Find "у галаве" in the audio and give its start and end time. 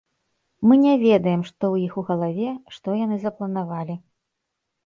2.03-2.49